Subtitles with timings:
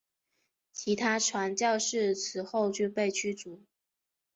[0.71, 3.61] 其他传教士此后均被驱逐。